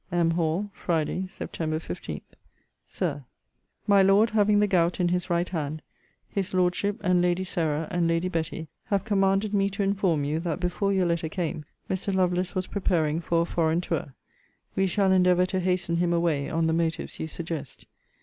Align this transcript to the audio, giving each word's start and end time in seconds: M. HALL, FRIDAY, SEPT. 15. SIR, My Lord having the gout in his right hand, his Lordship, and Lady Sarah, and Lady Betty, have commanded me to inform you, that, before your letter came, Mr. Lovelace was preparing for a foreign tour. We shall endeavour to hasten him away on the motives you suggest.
M. 0.11 0.31
HALL, 0.31 0.71
FRIDAY, 0.73 1.27
SEPT. 1.27 1.57
15. 1.79 2.21
SIR, 2.85 3.23
My 3.85 4.01
Lord 4.01 4.31
having 4.31 4.59
the 4.59 4.65
gout 4.65 4.99
in 4.99 5.09
his 5.09 5.29
right 5.29 5.47
hand, 5.47 5.83
his 6.27 6.55
Lordship, 6.55 6.99
and 7.03 7.21
Lady 7.21 7.43
Sarah, 7.43 7.87
and 7.91 8.07
Lady 8.07 8.27
Betty, 8.27 8.67
have 8.85 9.05
commanded 9.05 9.53
me 9.53 9.69
to 9.69 9.83
inform 9.83 10.23
you, 10.23 10.39
that, 10.39 10.59
before 10.59 10.91
your 10.91 11.05
letter 11.05 11.29
came, 11.29 11.65
Mr. 11.87 12.11
Lovelace 12.15 12.55
was 12.55 12.65
preparing 12.65 13.21
for 13.21 13.43
a 13.43 13.45
foreign 13.45 13.79
tour. 13.79 14.15
We 14.75 14.87
shall 14.87 15.11
endeavour 15.11 15.45
to 15.45 15.59
hasten 15.59 15.97
him 15.97 16.13
away 16.13 16.49
on 16.49 16.65
the 16.65 16.73
motives 16.73 17.19
you 17.19 17.27
suggest. 17.27 17.85